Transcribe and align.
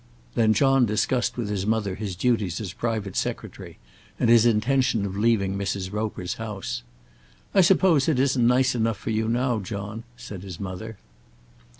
Then 0.33 0.55
John 0.55 0.87
discussed 0.87 1.37
with 1.37 1.47
his 1.47 1.67
mother 1.67 1.93
his 1.93 2.15
duties 2.15 2.59
as 2.59 2.73
private 2.73 3.15
secretary, 3.15 3.77
and 4.19 4.31
his 4.31 4.47
intention 4.47 5.05
of 5.05 5.15
leaving 5.15 5.55
Mrs. 5.55 5.93
Roper's 5.93 6.37
house. 6.41 6.81
"I 7.53 7.61
suppose 7.61 8.09
it 8.09 8.19
isn't 8.19 8.47
nice 8.47 8.73
enough 8.73 8.97
for 8.97 9.11
you 9.11 9.29
now, 9.29 9.59
John," 9.59 10.03
said 10.17 10.41
his 10.41 10.59
mother. 10.59 10.97